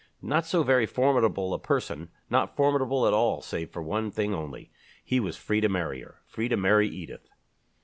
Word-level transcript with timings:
Not 0.23 0.47
so 0.47 0.63
very 0.63 0.87
formidable 0.87 1.53
a 1.53 1.59
person, 1.59 2.09
not 2.27 2.55
formidable 2.55 3.05
at 3.05 3.13
all 3.13 3.43
save 3.43 3.69
for 3.69 3.83
one 3.83 4.09
thing 4.09 4.33
only 4.33 4.71
he 5.05 5.19
was 5.19 5.37
free 5.37 5.61
to 5.61 5.69
marry 5.69 6.01
her, 6.01 6.23
free 6.25 6.49
to 6.49 6.57
marry 6.57 6.87
Edith. 6.89 7.29